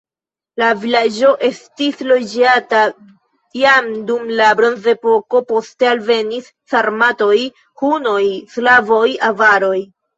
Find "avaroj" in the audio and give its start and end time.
9.35-9.77